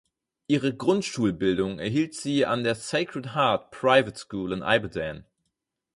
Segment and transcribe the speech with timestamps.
[0.47, 5.25] Ihre Grundschulbildung erhielt sie an der Sacred Heart Private School in Ibadan.